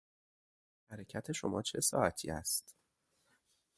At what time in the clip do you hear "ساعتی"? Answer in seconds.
1.81-2.31